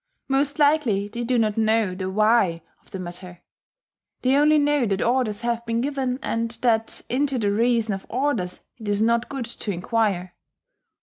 Most 0.27 0.57
likely 0.57 1.07
they 1.07 1.23
do 1.23 1.37
not 1.37 1.57
know 1.59 1.93
the 1.93 2.09
"why" 2.09 2.63
of 2.81 2.89
the 2.89 2.97
matter: 2.97 3.41
they 4.23 4.35
only 4.35 4.57
know 4.57 4.87
that 4.87 4.99
orders 4.99 5.41
have 5.41 5.63
been 5.67 5.79
given, 5.79 6.17
and 6.23 6.49
that 6.63 7.03
into 7.07 7.37
the 7.37 7.51
reason 7.51 7.93
of 7.93 8.07
orders 8.09 8.61
it 8.79 8.89
is 8.89 9.03
not 9.03 9.29
good 9.29 9.45
to 9.45 9.71
enquire. 9.71 10.33